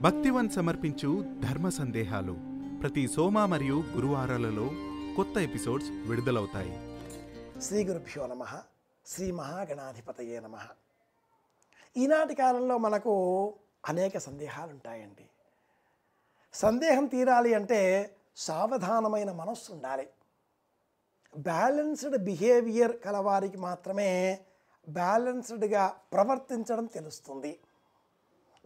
[0.00, 2.36] భక్తివన్ సమర్పించు ధర్మ సందేహాలు
[2.80, 4.70] ప్రతి సోమ మరియు గురువారాలలో
[5.16, 7.00] కొత్త ఎపిసోడ్స్ విడుదలవుతాయి.
[7.60, 8.44] శ్రీ గురుభ్యో నమ.
[9.06, 10.56] శ్రీ మహాగణాధిపతయే నమ.
[11.96, 13.14] ఈనాటి కాలంలో మనకు
[13.88, 15.24] అనేక సందేహాలు ఉంటాయండి
[16.54, 20.08] సందేహం తీరాలి అంటే సావధానమైన మనస్సు ఉండాలి.
[21.38, 24.38] బ్యాలెన్స్డ్ బిహేవియర్ కలవారికి మాత్రమే
[24.88, 27.58] బ్యాలెన్స్డ్గా ప్రవర్తించడం తెలుస్తుంది.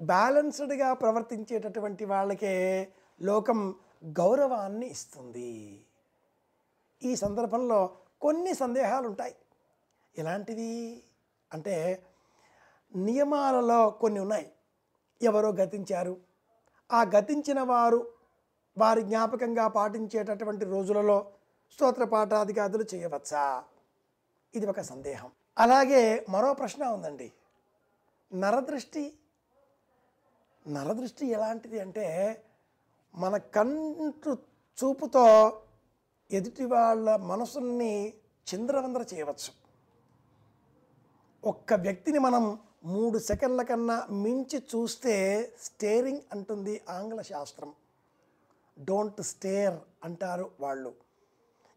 [0.00, 2.88] బ్యాలెన్స్డ్గా ప్రవర్తించేటటువంటి వాళ్ళకే
[3.22, 5.84] లోకం గౌరవాన్ని ఇస్తుంది.
[7.02, 9.36] ఈ సందర్భంలో కొన్ని సందేహాలు ఉంటాయి
[10.18, 11.02] ఎలాంటివి?
[11.52, 12.06] అంటే
[12.96, 14.52] నియమాలలో కొన్ని ఉన్నాయి.
[15.22, 16.16] ఎవరో గతించారు.
[16.92, 18.12] ఆ గతించిన వారు
[18.78, 21.32] వారి జ్ఞాపకంగా పాటించేటటువంటి రోజులలో
[21.72, 23.64] స్తోత్ర పాఠాధికారులు చేయవచ్చా?
[24.54, 25.30] ఇది ఒక సందేహం.
[25.58, 27.32] అలాగే మరో ప్రశ్న ఉందండి.
[28.34, 29.18] నరదృష్టి
[30.68, 32.06] నరదృష్టి ఎలాంటిది అంటే
[33.14, 34.38] మన కంటు
[34.84, 35.52] చూపుతో
[36.30, 38.14] ఎదుటి వాళ్ళ మనసుల్ని
[38.54, 39.50] చింద్రవందర చేయవచ్చు.
[41.44, 45.14] ఒక్క వ్యక్తిని మనం మూడు సెకండ్ల కన్నా మించి చూస్తే
[45.62, 47.72] స్టేరింగ్ అంటుంది ఆంగ్ల శాస్త్రం.
[48.84, 50.94] డోంట్ స్టేర్ అంటారు వాళ్ళు.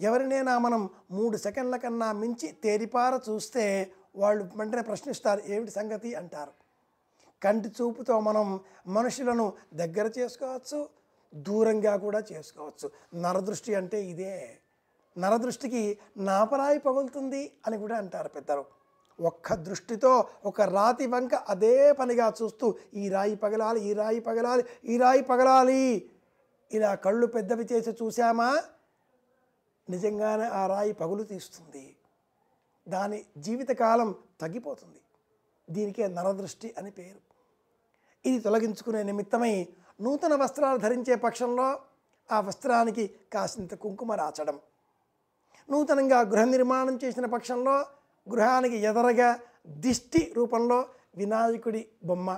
[0.00, 6.14] ఎవరినైనా మనం మూడు సెకండ్ల కన్నా మించి తేరిపార చూస్తే వాళ్ళు వెంటనే ప్రశ్నిస్తారు ఏమిటి సంగతి?
[6.14, 6.67] అంటారు.
[7.42, 10.88] కంటి చూపుతో మనం మనుషులను దగ్గర చేసుకోవచ్చు
[11.34, 12.90] దూరంగా కూడా చేసుకోవచ్చు.
[13.14, 14.58] నరదృష్టి అంటే ఇదే.
[15.18, 18.64] నరదృష్టికి నాపరాయి పగులుతుంది అని కూడా అంటారు పెద్దలు.
[19.20, 24.96] ఒక్క దృష్టితో ఒక రాతి వంక అదే పనిగా చూస్తూ ఈ రాయి పగలాలి ఈ రాయి పగలాలి ఈ
[24.96, 26.10] రాయి పగలాలి.
[26.72, 28.62] ఇలా కళ్ళు పెద్దవి చేసి చూసామా
[29.90, 31.96] నిజంగానే ఆ రాయి పగులు తీస్తుంది.
[32.88, 35.00] దాని జీవితకాలం తగ్గిపోతుంది.
[35.70, 37.27] దీనికే నరదృష్టి అని పేరు.
[38.24, 39.52] ఇది తొలగించుకునే నిమిత్తమై
[40.00, 41.68] నూతన వస్త్రాలు ధరించే పక్షంలో
[42.30, 44.56] ఆ వస్త్రానికి కాసింత కుంకుమ రాచడం.
[45.68, 47.76] నూతనంగా గృహ నిర్మాణం చేసిన పక్షంలో
[48.26, 49.28] గృహానికి ఎదరగా
[49.66, 50.78] దిష్టి రూపంలో
[51.16, 52.30] వినాయకుడి బొమ్మ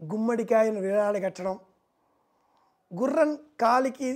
[0.00, 1.58] గుమ్మడికాయను వేలాడగట్టడం
[2.90, 4.10] గుర్రం కాలికి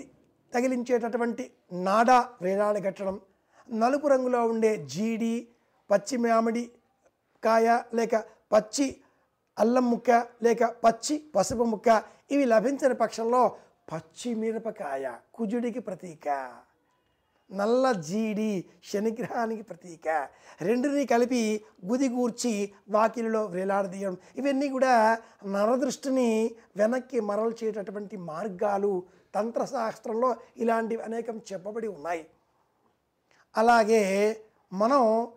[0.53, 3.21] తగిలించేటటువంటి నాడా వేలాడగట్టడం
[3.69, 5.49] నలుపు రంగులో ఉండే జీడి
[5.91, 6.71] పచ్చి మామిడి
[7.43, 8.15] కాయ లేక
[8.53, 8.87] పచ్చి
[9.61, 10.11] అల్లం ముక్క
[10.43, 13.57] లేక పచ్చి పసుపు ముక్క ఇవి లభించని పక్షంలో
[13.93, 16.29] పచ్చి మిరపకాయ కుజుడికి ప్రతీక.
[17.53, 20.29] నల్ల జీడి శనిగ్రహానికి ప్రతీక.
[20.61, 24.17] రెండుని కలిపి గుదిగూర్చి వాకిలిలో వేలాడదీయడం.
[24.37, 29.03] ఇవన్నీ కూడా నరదృష్టిని వెనక్కి మరల్చేటటువంటి మార్గాలు
[29.35, 32.27] తంత్రశాస్త్రంలో ఇలాంటివి అనేకం చెప్పబడి ఉన్నాయి.
[33.57, 34.37] అలాగే
[34.73, 35.29] మనం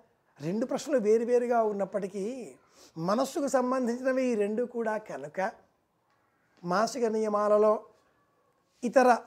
[0.41, 2.55] రెండు ప్రశ్నలు వేరువేరుగా ఉన్నప్పటికీ
[2.97, 5.51] మనస్సుకు సంబంధించినవి ఈ రెండు కూడా కనుక
[6.63, 7.79] మాసిక నియమాలలో
[8.83, 9.17] ఇతర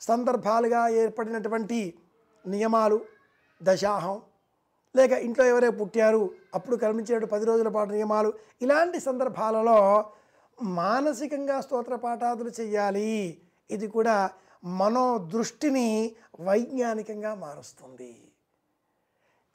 [0.00, 1.94] సందర్భాలుగా ఏర్పడినటువంటి
[2.46, 3.00] నియమాలు
[3.62, 4.22] దశాహం
[4.96, 10.04] లేక ఇంట్లో ఎవరే పుట్టారు అప్పుడు కల్పించే పది రోజుల పాటు నియమాలు ఇలాంటి సందర్భాలలో
[10.62, 13.40] మానసికంగా స్తోత్ర పాఠాదులు చేయాలి
[13.70, 14.30] ఇది కూడా
[14.64, 18.30] మనో దృష్టిని వైజ్ఞానికంగా మారుస్తుంది.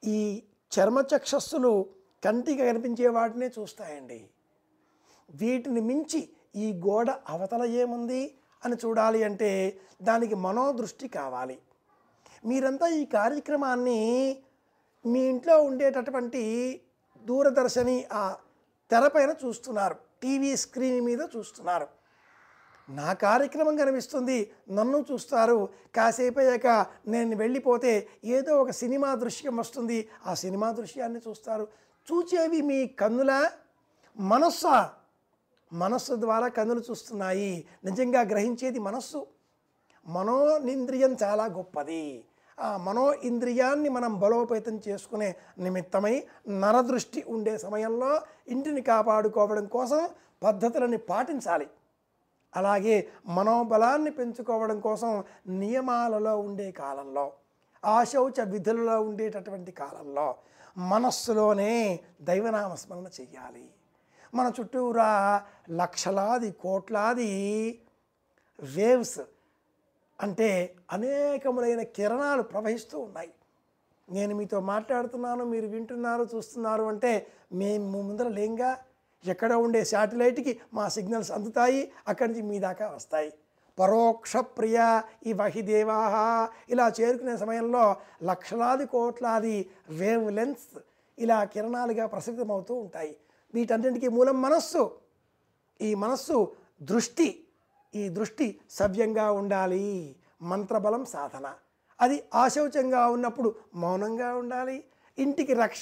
[0.03, 1.85] ఈ చర్మచక్షస్సులు
[2.23, 4.29] కంటికి కనిపించే వాటినే చూస్తాయండి.
[5.29, 11.59] వీటిని మించి ఈ గోడ అవతల ఏముంది అని చూడాలి అంటే దానికి మనోదృష్టి కావాలి.
[12.45, 14.37] మీరంతా ఈ కార్యక్రమాన్ని
[15.05, 16.81] మీ ఇంట్లో ఉండేటటువంటి
[17.23, 18.35] దూరదర్శని ఆ
[18.91, 19.93] తెరపైన చూస్తున్నారు.
[19.93, 21.87] టీవీ స్క్రీన్ మీద చూస్తున్నారు.
[22.89, 24.51] నా కార్యక్రమం కనిపిస్తుంది.
[24.71, 25.69] నన్ను చూస్తారు.
[25.95, 30.09] కాసేపు అయ్యాక నేను వెళ్ళిపోతే ఏదో ఒక సినిమా దృశ్యం వస్తుంది.
[30.25, 31.67] ఆ సినిమా దృశ్యాన్ని చూస్తారు.
[32.11, 33.49] చూచేవి మీ కన్నుల
[34.17, 34.63] మనస్స?
[35.73, 37.67] మనస్సు ద్వారా కన్నులు చూస్తున్నాయి.
[37.83, 39.27] నిజంగా గ్రహించేది మనస్సు.
[40.07, 42.25] మనోనింద్రియం చాలా గొప్పది.
[42.59, 50.09] ఆ మనో ఇంద్రియాన్ని మనం బలోపేతం చేసుకునే నిమిత్తమై నరదృష్టి ఉండే సమయంలో ఇంటిని కాపాడుకోవడం కోసం
[50.43, 51.67] పద్ధతులని పాటించాలి.
[52.55, 57.31] అలాగే మనోబలాన్ని పెంచుకోవడం కోసం నియమాలలో ఉండే కాలంలో
[57.85, 60.35] ఆశౌచ విధులలో ఉండేటటువంటి కాలంలో
[60.77, 63.69] మనస్సులోనే దైవనామస్మరణ చెయ్యాలి.
[64.33, 67.31] మన చుట్టూరా లక్షలాది కోట్లాది
[68.59, 69.19] వేవ్స్
[70.21, 73.33] అంటే అనేకములైన కిరణాలు ప్రవహిస్తూ ఉన్నాయి.
[74.11, 78.77] నేను మీతో మాట్లాడుతున్నాను మీరు వింటున్నారు చూస్తున్నారు అంటే మేము ముందర లేంగా.
[79.25, 83.33] ఎక్కడ ఉండే శాటిలైట్కి మా సిగ్నల్స్ అందుతాయి అక్కడి నుంచి మీ దాకా వస్తాయి.
[83.79, 90.79] పరోక్షప్రియ ఈ వహిదేవా ఇలా చేరుకునే సమయంలో లక్షలాది కోట్లాది వేవ్ లెన్స్
[91.19, 93.17] ఇలా కిరణాలుగా ప్రసిద్ధమవుతూ ఉంటాయి.
[93.53, 94.91] వీటన్నింటికీ మూలం మనస్సు.
[95.81, 97.47] ఈ మనస్సు దృష్టి.
[97.95, 100.15] ఈ దృష్టి సవ్యంగా ఉండాలి.
[100.41, 101.53] మంత్రబలం సాధన.
[102.01, 104.83] అది ఆశౌచంగా ఉన్నప్పుడు మౌనంగా ఉండాలి.
[105.17, 105.81] ఇంటికి రక్ష.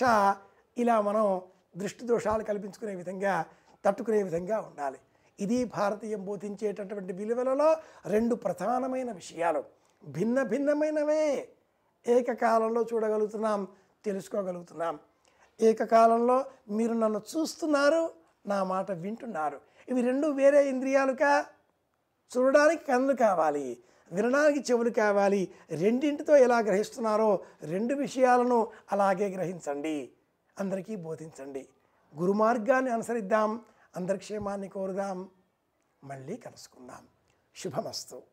[0.78, 1.42] ఇలా మనం
[1.78, 3.46] దృష్టి దోషాలు కల్పించుకునే విధంగా
[3.86, 4.98] తట్టుకునే విధంగా ఉండాలి.
[5.42, 9.64] ఇది భారతీయం బోధించేటటువంటి విలువలలో రెండు ప్రధానమైన విషయాలు.
[10.06, 11.50] భిన్న భిన్నమైనవే
[12.08, 13.68] ఏకకాలంలో చూడగలుగుతున్నాం
[14.06, 15.00] తెలుసుకోగలుగుతున్నాం.
[15.62, 18.10] ఏకకాలంలో మీరు నన్ను చూస్తున్నారు
[18.48, 19.60] నా మాట వింటున్నారు.
[19.90, 21.46] ఇవి రెండు వేరే ఇంద్రియాలుగా
[22.38, 23.78] చూడడానికి కన్నులు కావాలి
[24.12, 25.52] వినడానికి చెవులు కావాలి.
[25.72, 30.10] రెండింటితో ఎలా గ్రహిస్తున్నారో రెండు విషయాలను అలాగే గ్రహించండి.
[30.60, 31.68] అందరికీ బోధించండి.
[32.20, 33.62] గురుమార్గాన్ని అనుసరిద్దాం.
[33.96, 35.30] అందరి క్షేమాన్ని కోరుదాం.
[36.04, 37.08] మళ్ళీ కలుసుకుందాం.
[37.56, 38.24] శుభమస్తు.